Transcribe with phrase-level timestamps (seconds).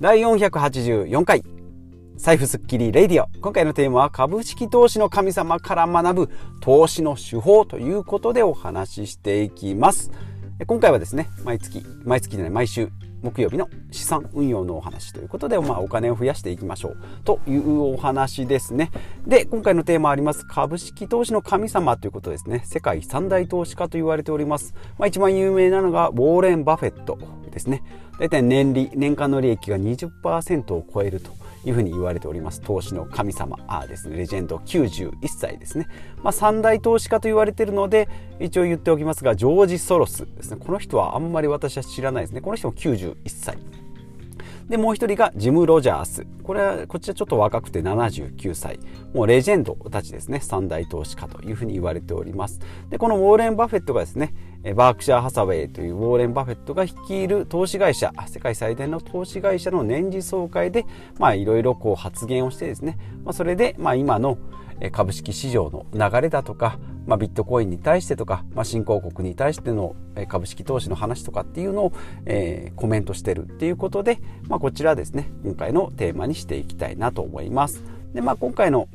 [0.00, 1.42] 第484回
[2.16, 6.30] 財布スッキリレディオ今回のテーマは株式投資の神様から学ぶ
[6.60, 10.12] 投資の手法ということでお話ししていきます
[10.68, 12.90] 今回はですね毎月毎月じゃない毎週
[13.22, 18.92] 木曜日の資産運用のお話ということで、まあ、お金を増やしていきましょうというお話ですね。
[19.26, 22.62] で、今回のテーマあります株式投資の神様ということですね。
[22.64, 24.72] 世界三大投資家と言われております。
[24.98, 27.18] まあ、一番有名なのがウォーレン・バフェット
[27.58, 27.82] ですね。
[28.18, 31.38] 大体年利、年間の利益が20%を超えると。
[31.64, 32.60] いうふうに言われております。
[32.60, 34.16] 投資の神様あですね。
[34.16, 35.88] レジェンド91歳ですね、
[36.22, 38.08] まあ、三大投資家と言われているので
[38.40, 40.56] 一応言っておきますがジョージ・ソロスですね。
[40.64, 42.40] この人はあんまり私は知らないですね。
[42.40, 43.58] この人も91歳。
[44.68, 46.26] でもう一人がジム・ロジャース。
[46.42, 48.78] これはこちらちょっと若くて79歳。
[49.14, 50.40] もうレジェンドたちですね。
[50.40, 52.60] 三大投資家というふうに言われております。
[52.90, 54.34] でこのウォーレン・バフェットがですね
[54.74, 60.84] バークシャー・ハサウェイというウォーレン・バフェットが率いる投資会社世界最大の投資会社の年次総会で
[61.18, 64.38] まいろいろこう発言をしてですね、まあ、それでまあ今の
[64.92, 69.96] 株式市場の流れだとか、まあ、ビットコインに対してとか、まあ、新興国に対しての
[70.28, 71.92] 株式投資の話とかっていうのを、
[72.26, 77.82] えー、コメントしてるっていうことで、まあ、こちらですね今回のテーマにしていきたいなと思います。
[78.14, 78.88] でまあ、今回の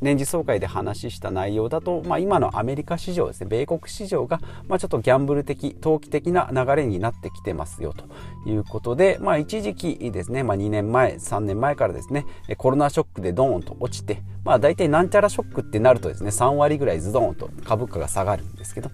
[0.00, 8.04] 年次総会で話した内容だと、まあ、今のアメリカ市場ですね米国市場が、まあ、ちょっとギャンブル的投機的な流れになってきてますよと。
[8.46, 12.24] いうことで、まあ、一時期ですね、まあ、2年前3年前からですね
[12.56, 18.90] コロナショックでドーンと落ちて、まあ、大体なんちゃらショックってなるとですね3割ぐらいズドーンと株価が下がるんですけど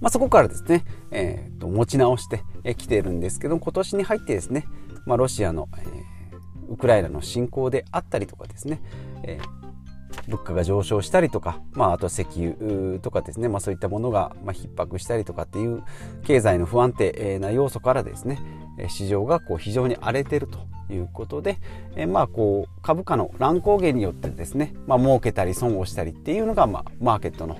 [0.00, 2.42] まあ、そこからですね、えー、と持ち直して
[2.74, 4.66] きているんですけど今年に入ってですね、
[5.06, 8.82] まあ、ロシアの、えー、ウクライナの侵攻であったりとかですね、
[9.22, 9.63] えー
[10.28, 15.82] 物価が上昇したりとか、まあ、あとは石油とかですね、まあ、そういったものがま逼迫したりとかっていう
[16.24, 18.40] 経済の不安定な要素からですね
[18.88, 20.58] 市場がこう非常に荒れてると
[20.92, 21.58] いうことで、
[21.96, 27.58] えまあこう株価の乱高下によってですね、まあ、儲けたり損をしたりっていうのが、まあ、マーケットの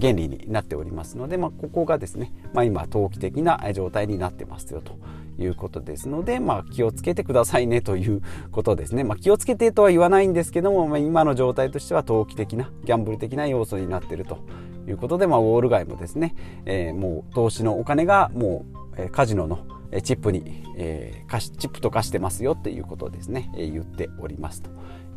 [0.00, 4.98] 原理になっておりますので、まあ、ここがですね、まあ、今投機的な状態になってますよと。
[5.38, 9.04] いうことですので、まあ、気をつけてくださいねということですね。
[9.04, 14.38] まあ、気をつけてとは言わないんですけども、まあ、今の状態としては投機的な、ギャンブル的な要素になっていると
[14.86, 16.34] いうことで、まあ、ウォール街もですね、
[16.66, 18.64] えー、もう投資のお金がも
[18.96, 19.66] う、えー、カジノの
[20.02, 24.70] チップに、えー、チップと化してますよっていうことですね、えー、言っておりますと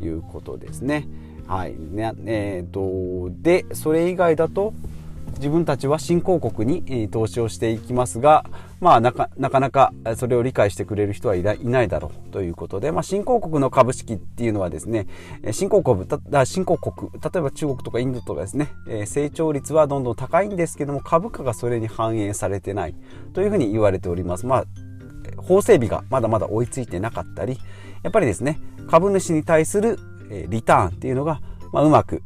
[0.04, 1.06] いうことですね。
[1.46, 4.72] はいねえーとでそれ以外だと
[5.36, 8.44] 自分たちは新興国に投資をしていきますが、
[8.80, 15.06] まあ、なかなかそれを理解してくれる人はいないだろうということで、まあ、新興国の株式っていうのはですね
[15.52, 16.06] 新興国
[16.44, 18.68] 新興国例えば中国とかインドとかですね
[19.06, 22.94] 成長率はどんどん高いんですけども株価がそれに反映されてない
[23.32, 24.46] というふうに言われております。
[24.46, 24.64] まあ
[25.36, 27.58] 法整備がまだまだ追いついてなかったり
[28.02, 29.98] やっぱりですね株主に対する
[30.48, 31.40] リターンっていうのが、
[31.72, 32.22] まあ、うまく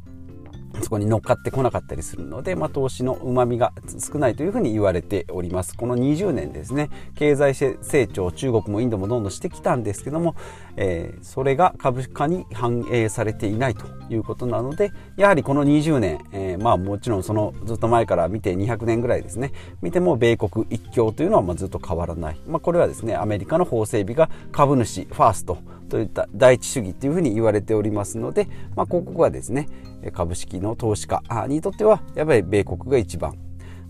[0.82, 5.76] そこに乗っかってこなかったりするので、まあ、投資のうまみが少ないというふうに言われております。
[5.76, 10.34] この20年ですね、経済成長、中国もインドもどんどんしてきたんですけども、
[10.76, 19.52] えー、それが株価に反映されていないということなので、やはりこの20年、えー、まあもちろんそのずっと前から見て200年ぐらいですね、
[19.82, 22.40] 見ても米国一強というのはまあずっと変わらない。
[22.46, 28.46] まあ、これはですね、アメリカの法整備が株主、ファーストといった第一主義というふうに言われておりますので、
[28.76, 29.68] まあ、ここがですね、
[30.10, 31.22] 株式の投資家。
[31.48, 33.34] にとってはやっぱり米国が一番。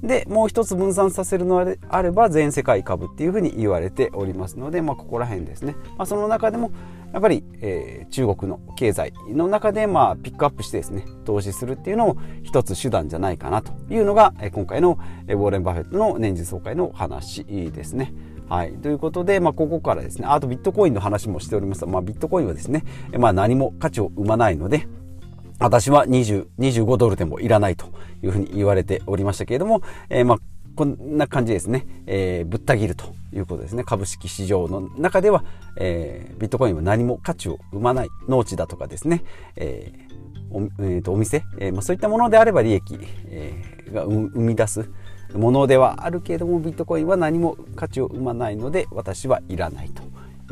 [0.03, 6.71] でもう一つ分散させるのであれば全世界株っていうふうに言われておりますので、まあ、ここら辺ですね、まあ、その中でも
[7.13, 18.13] やっぱり、えー、中国の経済の中でまあピックアップしてですね投資するっていうのも一つ手段じゃないかなというのが、え今回の、えウォーレン・バフェットの年次総会の話ですね。
[18.49, 18.73] はい。
[18.75, 21.85] ということで、まあ、ここからですね、あとビットコインの話もしております。
[21.85, 22.83] まあ、ビットコインはですね、
[23.19, 24.89] まあ、何も価値を生まないので、
[25.59, 27.87] 私は20、25ドルでもいらないと
[28.23, 30.39] いうふうに言われておりましたけれども、えー、まあ、
[30.77, 33.83] こんな感じですね、えー、ぶった切るということですね。
[33.83, 35.45] 株式市場の中では、
[35.77, 39.25] えー、ビットコインは何も価値を生まない農地だとかですね、
[39.57, 39.93] え
[40.51, 43.53] おえー、とお店、えまあ、そういったものであれば利益、え、
[43.93, 44.89] が生み出す
[45.35, 50.03] ものではあるけれどもビットコインは何も価値を生まないので私はいらないと。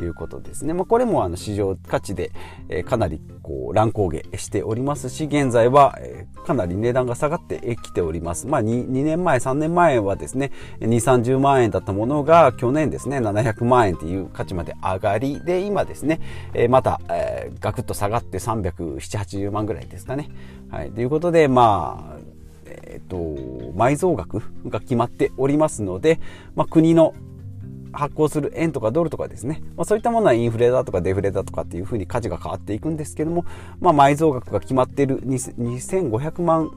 [0.03, 0.73] いうことですね。
[0.73, 2.31] まあ、これもあの市場価値で、
[2.69, 8.47] えかなりこう乱高下しておりますし、現在は、えかなり値段が下がってきております。
[8.47, 16.21] まあ2、2年前、3年前はですね、2、30万円だったものが去年ですね、700万円という価値まで上がり、で、今ですね、
[16.53, 20.29] えまた、え、ガクッと下がって370、80万ぐらいですかね。
[20.69, 20.91] はい。
[20.91, 22.37] ということで、まあ、
[22.69, 26.19] えっ、と、埋蔵額が決まっておりますので、
[26.55, 27.13] まあ、国の
[27.97, 33.43] 発行する円とかドルとかですね、まあ、そういったものはインフレだとかデフレだとかっていうふうに価値が変わっていくんですけども、
[33.79, 36.71] まあ、埋蔵額が決まっている2500万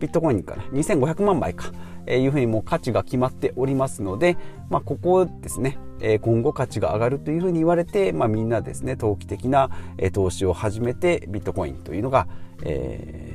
[0.00, 1.72] ビットコインかな？2500万枚か、
[2.06, 4.36] えー、いうふうにもう価値が決まっておりますので、
[4.68, 12.26] まあ、ここですね、えー、今後価値が上がるというふうに言われて、まあ、みんなですね投機的な、えー、投資を始めてビットコインというのが、
[12.62, 13.32] え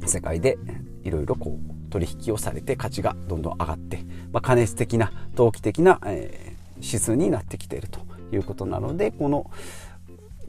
[0.00, 0.58] ー、世界で
[1.04, 3.98] いろいろこう取引をされて価値がどんどん上がって、
[4.32, 8.00] まあ、加熱的な投機的な、えー、指数になってきていると
[8.32, 9.50] いうことなのでこの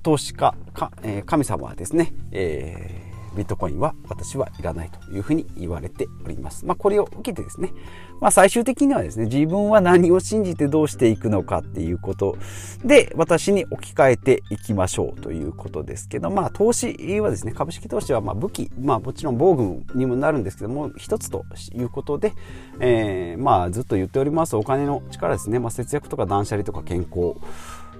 [0.01, 6.65] 投資家か、えー、神様はですね、えービットコインは私はいらないというふうに言われております。
[6.65, 7.73] まあ、これを受けてですね、
[8.21, 12.37] まあ、最終的にはですね、自分は何を信じてどうしていくのかっていうこと
[12.83, 22.33] で、私に置き換えていきましょうということですけど、まあ、投資はですね、株式投資はま武器、まあ、もちろん防具にもなるんですけども、一つということで、
[22.79, 24.55] えー、まあ、ずっと言っております。
[24.55, 27.35] お金の力ですね、まあ、節約とか断捨離とか健康、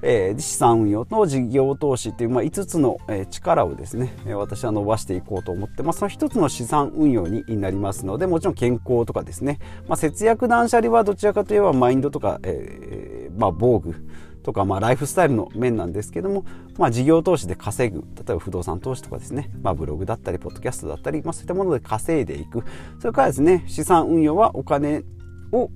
[0.03, 13.95] え、資産運用と事業投資っていう、まあ、5つの、え、力をですね、私は伸ばしていこうと思って、まあ、その1つの資産運用になりますのでもちろん健康とかですね、まあ、節約断捨離はどちらかといえばマインドとか、えーまあ、防具
[14.43, 16.45] とか、まあ、ライフスタイルの面なんですけども、
[16.77, 22.63] まあ、事業投資で稼ぐ例えば不動産投資とかですね、まあ、ブログだったりポッドキャストだったり、まあ、そういったもので稼いでいく。
[22.99, 25.03] それからですね資産運用はお金
[25.51, 25.69] を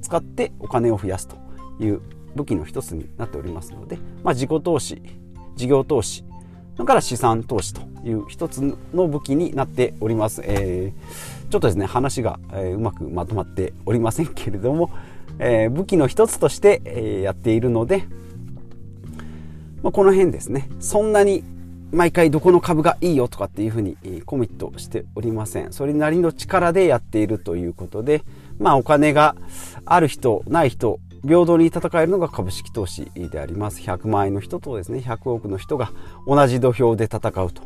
[0.00, 1.36] 使ってお金を増やすと
[1.80, 2.00] いう
[2.34, 5.02] 武器の一つになっておりますので、まあ、自己投資
[5.56, 6.24] 事業投資
[6.76, 8.62] それから資産投資という一つ
[8.94, 14.90] の武器になっております、えー、ちょっとですね話が、えー、うまくまとまっておりませんけれども、
[15.38, 18.04] えー、武器の一つとして、えー、やっているので、
[19.82, 21.44] まあ、この辺ですねそんなに
[21.92, 25.72] 毎回どこの株がいいよとかっていうふうにコミットしておりません。
[25.72, 28.22] それなりの力でやっているということで
[28.58, 29.34] まあお金が
[29.84, 33.80] ある人ない人平等に戦えるのが株式投資であります。
[33.80, 35.92] 100万円の人とですね100億の人が
[36.26, 37.62] 同じ土俵で戦うと。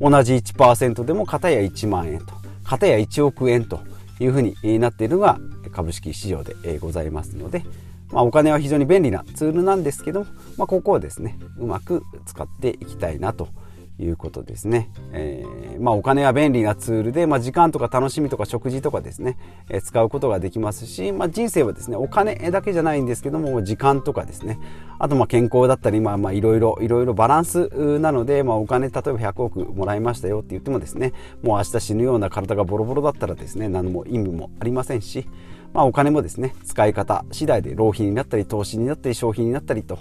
[0.00, 2.34] 同じ1%でも片や1万円と
[2.64, 3.80] 片や1億円と
[4.20, 5.38] いうふうになっているのが
[5.72, 7.64] 株式市場でございますので、
[8.12, 10.26] まあ、お金は非常に便利なツールなんですけども、
[10.56, 13.48] まあ、ここをですねうまく使っていきたいなと
[13.98, 14.90] いうことですね。
[15.12, 19.36] えー、まあ、お金は便利なツールで、まあ、時間とか楽しみとか食事とかですね、
[19.68, 24.58] えー、使うことができますし、まあ、人生はですね、お金だけじゃないんですけども、時間とかですね、
[25.00, 27.68] あとま健康だったり、まあまあいろいろ、いろいろバランス
[28.00, 31.12] なので、まあお金、例えば100億もらいましたよって言ってもですね、
[31.42, 35.28] もう明日死ぬような体がボロボロだったらですね、何も意味もありませんし、
[35.72, 39.98] まお金もですね、使い方次第で浪費になったり、投資になったり、消費になったりと、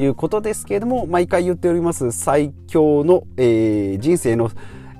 [0.00, 4.50] いうことですけれども毎回言っております最強の、えー、人生の、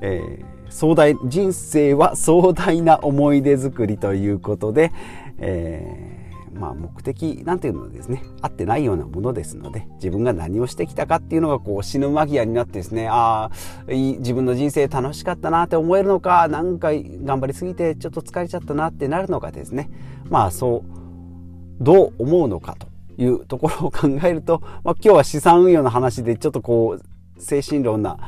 [0.03, 4.93] えー、壮大人生は壮大な思い出作りということで、
[5.39, 8.23] えー、まあ、目的なんていうのですね。
[8.43, 13.51] 合ってないようなものですので自分が何をしてきたかっていうのがこう死ぬ間際になってですねああ
[13.89, 19.91] 自分の人生楽しかったなって思えるのか何回頑張りすぎてちょっと疲れちゃったなってなるのかですね
[20.29, 22.90] まあそうどう思うのかと。
[23.19, 28.19] いうところを考えると、 まあ、今日は資産運用の話でちょっとこう精神論な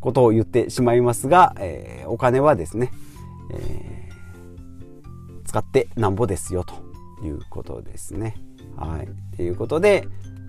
[0.00, 2.90] ことを言ってしまいますが、えー、お金はですね、
[3.52, 6.74] えー、使ってなんぼですよと
[7.24, 8.36] いうことですね。
[8.76, 9.36] はい。
[9.36, 10.08] ということで、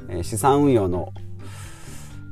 [0.09, 1.13] えー、資産運用の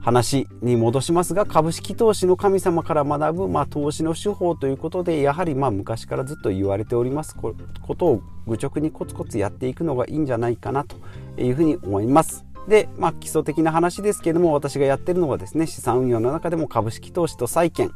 [0.02, 7.54] 話に戻しますが株式投資の神様から学ぶ、まあ、投資の手法ということでやはりまあ昔からずっと言われておりますこ
[7.96, 10.98] とを愚直にコツコツやっていくのがいいんじゃないかなと
[11.38, 12.46] いうふうに思います。
[12.68, 17.92] で、まあ、基礎的な話ですけども私がやってるのはですね資産運用の中でも株式投資と債券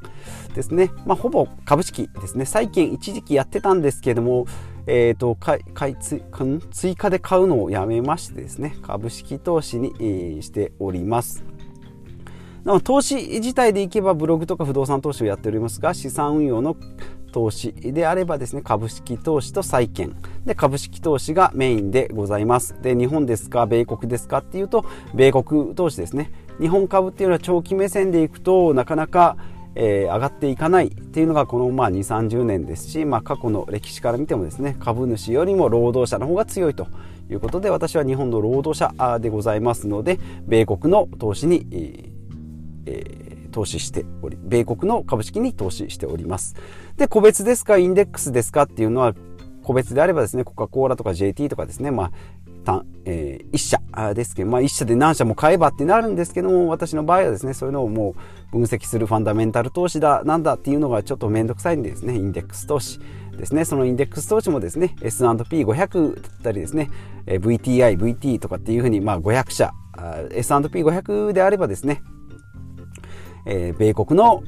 [0.56, 2.46] ですね、まあ、ほぼ株式ですね。
[2.46, 4.46] 債券一時期やってたんですけども
[4.88, 5.60] えーと、買
[5.92, 11.55] い追加で買うのをやめましてですね株式投資に、えー、しております。
[12.84, 16.76] 投資自体でいけばブログとか不動産投資をやっておりますが資産運用の
[17.32, 20.16] 投資であればですね株式投資と債券。
[20.46, 22.76] で株式投資がメインでございます。
[22.82, 26.32] で日本ですか米国ですかっていうと米国投資ですね。
[26.60, 29.38] 日本株っていうのは長期目線でいくとなかなか
[29.76, 36.88] えー、上がっていかないっていうのがこのまあ2 3 0年ですし、まあ、過去の歴史から見てもですね株主よりも労働者の方が強いと
[37.30, 40.18] いうことで私は日本の労働者でございますので
[40.48, 42.15] 米国の投資に、えー、
[43.52, 46.56] 投資しており米国の株式に投資しております。
[46.98, 49.14] で個別ですかインデックスですかっていうのは
[49.64, 52.12] 個別であればですねコカ・コーラとか JT とかですねま
[52.68, 58.16] あえー、1社ですけど、まあ、1社で何社も買えばってなるんですけども私の場合はですねそういうのをも
[58.52, 62.16] う分析するファンダメンタル投資だなんだっていうのがちょっと面倒くさいんでですね。
[62.16, 63.00] インデックス投資
[63.38, 66.90] ですね、そのインデックス投資もですね、S&P500 だったりですね、
[67.26, 69.74] VTI、VT とかっていうふうに、まあ、500社、
[70.32, 72.02] S&P500 であればですね、
[73.46, 74.44] えー、米国の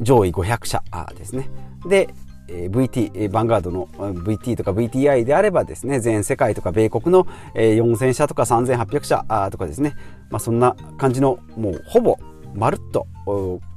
[0.00, 0.82] 上位500社
[1.16, 1.50] ですね。
[1.88, 2.08] で、
[2.48, 9.96] VT、ヴァンガードの VT とか VTI であればですね、全世界とか米国の4000社とか3800社とかですね、
[10.30, 12.18] まあ、そんな感じのもうほぼ
[12.54, 13.06] まるっと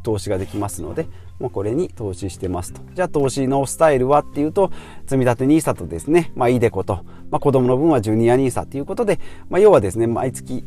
[0.03, 1.07] 投資ができますので、
[1.39, 2.81] もうこれに投資してますと。
[2.93, 4.71] じゃあ投資のスタイルはっていうと、
[5.05, 10.63] 積み立て NISA とですね、まあ、イデコと、まあ、子供の分はジュニア NISA ということで、まあ、要はですね、毎月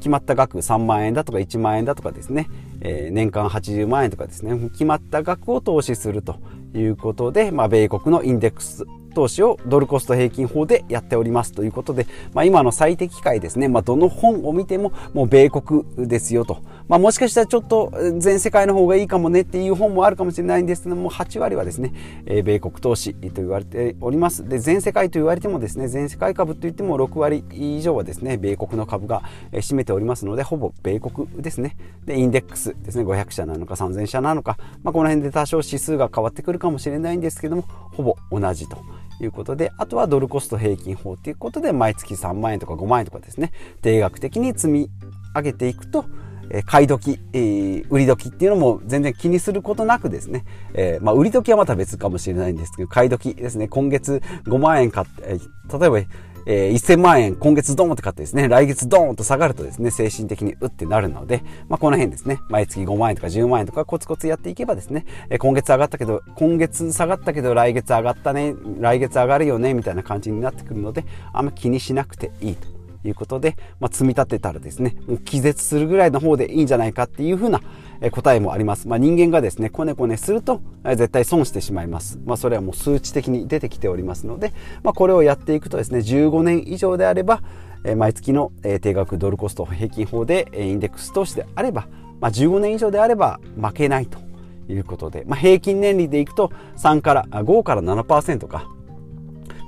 [0.00, 2.48] 決まった額3万円だとか1万円だとかですね、
[2.80, 4.70] えー、年間80万円とかですね。
[4.70, 6.36] 決まった額を投資すると
[6.74, 21.92] いうことで、まあ、米国のインデックス投資をドルコスト平均法でやっておりますということで、まあ、今の最適解ですね、まあ、どの本を見てももう米国ですよと、まあ、もしかしたらちょっと全世界の方がいいかもねっていう本もあるかもしれないんですけども8割はですね、
[22.26, 24.48] え、米国投資と言われております。
[24.48, 31.76] で全世界と言われてもですね全世界株といっても6割以上はですね米国の株が占めておりますのでほぼ米国ですね。
[32.06, 37.62] でインデックスですね500社なのか3000社なのか、まあ、この辺で多少指数が変わってくるかもしれないんですけども
[37.92, 38.78] ほぼ同じと。
[39.24, 44.90] いうことで、あとはドルコスト平均法ということで、毎月3万円とか5万円とかですね、定額的に積み
[45.34, 46.04] 上げていくと、
[46.66, 55.22] 買い時、えー、売り時っていうのも全然気にすることなくですね、えー、まあ、売り時はまた別かもしれないんですけど、買い時ですね、今月5万円買って、
[55.78, 56.00] 例えば
[56.52, 72.80] えー、1000万円今月ドーンって買ってですね、来月ドーンと下がるとですね、精神的にうってなるので、まあ、この辺ですね、毎月5万円とか10万円とかコツコツやっていけばですね、えー、今月上がったけど、今月下がったけど来月上がったね、来月上がるよね、みたいな感じになってくるので、あんま気にしなくていいと。
[73.02, 77.62] いうことで、まあ、積み立てたらですね、もう気絶するぐらいの方でいいんじゃないかっていうふうな
[78.10, 78.88] 答えもあります。
[78.88, 82.18] まあ、人間がですね、こねこねすると絶対損してしまいます。
[82.24, 87.42] まあ、それはもう数値的に出てきておりますので、まあ、これをやっていくとですね、15年以上であれば、
[87.96, 91.88] 毎月の定額ドルコスト平均法でインデックス投資であれば、
[92.20, 94.18] まあ、15年以上であれば負けないと
[94.68, 98.68] いうことで、まあ、平均年利でいくと3から5から7%か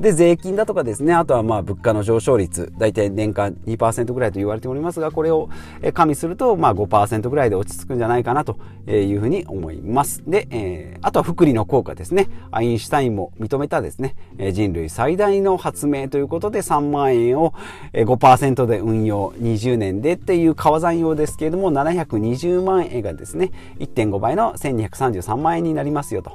[0.01, 5.49] で、税金だとかですね、あとはまあ物価の上昇率、大体年間2%ぐらいと言われておりますが、これを
[5.95, 8.57] 加味するとまあ5%ぐらいで落ち着くんじゃないかなと
[8.89, 10.23] いうふうに思います。
[10.27, 12.29] で、えー、あとは福利の効果ですね。
[12.51, 14.15] アインシュタインも認めたですね、
[14.53, 17.55] 人類最大の発明ということで3万円を
[17.93, 26.35] 5%で運用20年でっていう川算用ですけれども、720万円がですね、1.5倍の1233万円になりますよと。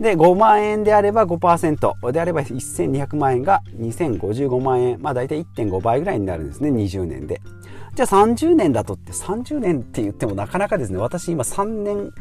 [0.00, 5.02] で、5万円であれば5%であれば1200万円が2055万円。
[5.02, 7.40] まあ大体1.5倍ぐらいになるんですね、20年で。
[7.94, 12.12] じゃあ30年だとって30年って言ってもなかなかですね、私今3年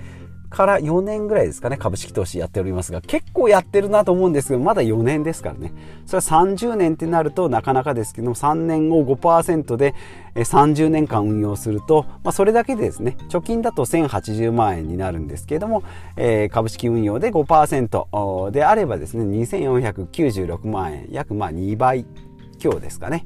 [0.50, 5.74] から4年ぐらいですかね、株式投資やっておりますが、結構やってるなと思うんですけど、まだ4年ですからね。
[6.06, 9.94] それは30年ってなるとなかなかですけども、3年を5%で
[10.36, 15.84] 30年間運用すると、まあ、それだけでですね、貯金だと1080万円になるんですけれども、
[16.16, 22.06] えー、株式運用で5%であればですね、2496万円、約まあ2倍
[22.58, 23.26] 強ですかね。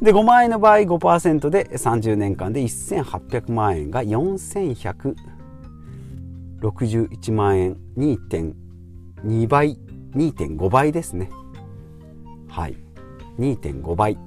[0.00, 5.16] で、5万円の場合5%で30年間で1800万円が4100
[6.60, 9.78] 61万円2.2倍
[10.14, 11.30] 2.5倍ですね。
[12.48, 12.76] はい。
[13.38, 14.18] 2.5倍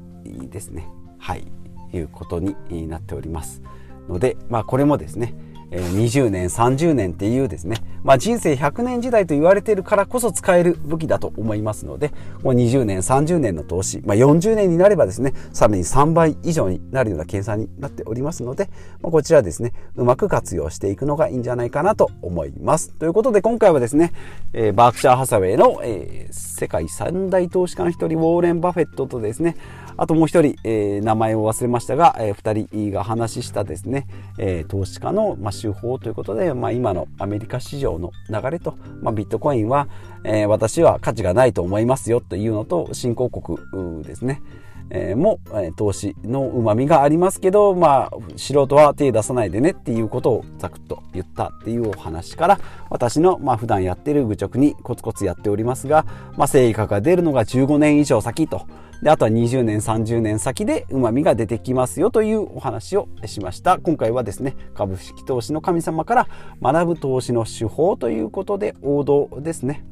[0.49, 0.87] ですね。
[1.17, 1.51] はい。
[1.93, 2.55] いうことに
[2.87, 3.61] なっております
[4.07, 5.33] のでまあこれもですね
[5.71, 12.11] 20年30年っていうですね、まあ、人生100年時代と言われているからこそ使える武器だと思いますので
[12.43, 18.69] 20年30年の投資、まあ、40年になればですねさらに3倍以上になるような計算になっておりますので、
[19.01, 22.91] まあ、こちらですねうまく活用していくのがいいんじゃないかなと思います。
[22.93, 24.11] ということで今回はですね、
[24.53, 29.55] えー、バークシャー・ハサウェイの、えー、世界三大投資家の一人ウォーレン・バフェットとですね
[29.97, 34.07] あともう一人、えー、名前を忘れましたが、えー、二人が話したですね、
[34.37, 39.87] えー、投資家の、まあ、手法ということで、まあ、今のアメリカ市場の流れと、まあ、ビットコインは、
[40.23, 44.41] えー、私は価値がないと思いますよというのと新興国ですね、
[44.91, 56.05] えー、も、えー、投資のうまみがありますけど、まあ、素人は手出さないでねっていうことをざくっと言ったっていうお話から私の、まあ、普段やってる愚直にコツコツやっておりますが、
[56.37, 58.67] まあ、成果が出るのが15年以上先と
[59.01, 63.79] であとは20年30年先でうまみが出てきますよというお話をしました。
[63.79, 66.27] 今回はですね株式投資の神様から
[66.61, 69.83] 学ぶ投資の手法ということで王道ですね。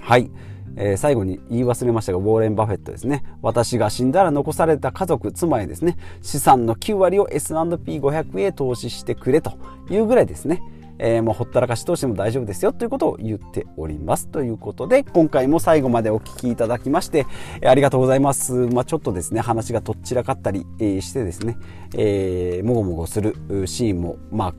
[0.00, 0.30] はい。
[0.78, 3.24] えー、最後に言い忘れましたが、ウォーレン・バフェットですね。
[3.40, 9.54] 私が死んだら残された家族、妻へですね、資産の9割を S&P500 へ投資してくれと
[9.90, 10.60] いうぐらいですね、
[10.98, 14.28] えー、もうほったらかし通しても大丈夫ですよということを言っております。
[14.28, 17.26] ということで、今回も最後までお聞きいただきまして、
[17.64, 18.52] ありがとうございます。
[18.52, 21.56] まあ、ちょっとですね、話がとっちらかったりしてですね、
[21.96, 23.34] えー、もごもごする
[23.66, 24.54] シーンも、まあ、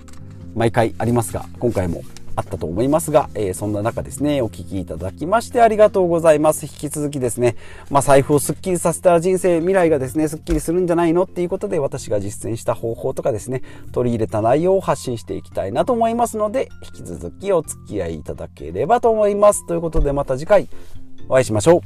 [0.56, 2.02] 毎回ありますが、今回も
[2.38, 6.68] あったと思いますが、えー、そんな中ですね、お聴きいただきましてありがとうございます。
[6.68, 7.56] 引き続きですね、
[7.90, 11.24] まあ、財布をスッキリさせた人生、未来がですね、スッキリするんじゃないの？
[11.24, 19.66] っていうことで、私が実践した方法とかですね、取り入れた内容を発信していきたいなと思いますので、引き続きお付き合いいただければと思います。
[19.66, 20.68] ということで、また次回
[21.28, 21.82] お会いしましょう。